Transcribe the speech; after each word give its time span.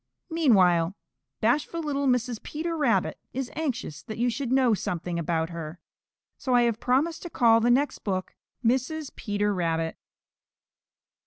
Meanwhile, 0.31 0.95
bashful 1.41 1.79
little 1.81 2.07
Mrs. 2.07 2.41
Peter 2.41 2.75
Rabbit 2.75 3.19
is 3.33 3.51
anxious 3.55 4.01
that 4.01 4.17
you 4.17 4.31
should 4.31 4.51
know 4.51 4.73
something 4.73 5.19
about 5.19 5.51
her. 5.51 5.77
So 6.39 6.55
I 6.55 6.63
have 6.63 6.79
promised 6.79 7.21
to 7.21 7.29
call 7.29 7.59
the 7.59 7.69
next 7.69 7.99
book, 7.99 8.35
"Mrs. 8.65 9.15
Peter 9.15 9.53
Rabbit." 9.53 9.99